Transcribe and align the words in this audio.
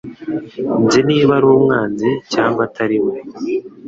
Nzi 0.85 0.99
niba 1.09 1.31
ari 1.37 1.47
umwanzi 1.57 2.09
cyangwa 2.33 2.61
atari 2.67 2.97
we. 3.05 3.13